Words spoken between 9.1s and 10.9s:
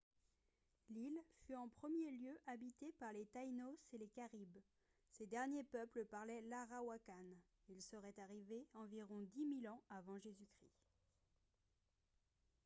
dix mille ans av. j.-c